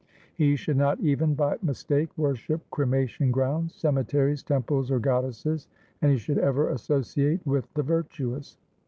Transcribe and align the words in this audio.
He 0.33 0.55
should 0.55 0.77
not 0.77 0.99
even 1.01 1.35
by 1.35 1.59
mistake 1.61 2.09
worship 2.17 2.63
cremation 2.71 3.29
grounds, 3.29 3.75
cemeteries, 3.75 4.41
temples, 4.41 4.89
or 4.89 4.97
goddesses, 4.97 5.67
and 6.01 6.11
he 6.11 6.17
should 6.17 6.39
ever 6.39 6.69
associate 6.69 7.45
with 7.45 7.71
the 7.75 7.83
virtuous. 7.83 8.57